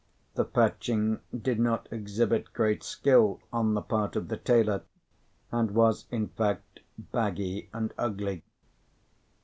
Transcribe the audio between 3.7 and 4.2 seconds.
the part